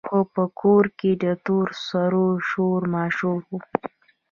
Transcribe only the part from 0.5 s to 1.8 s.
کور کې د تور